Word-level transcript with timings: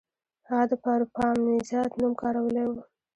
هغه 0.49 0.65
د 0.71 0.73
پاروپامیزاد 0.85 1.89
نوم 1.99 2.13
کارولی 2.21 2.65
و 2.67 2.71